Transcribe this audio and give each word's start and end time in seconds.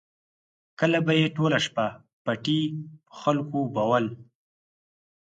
کله 0.79 0.99
به 1.05 1.13
یې 1.19 1.25
ټوله 1.35 1.57
شپه 1.65 1.85
پټي 2.25 2.59
په 3.05 3.13
خلکو 3.21 3.55
اوبول. 3.61 4.05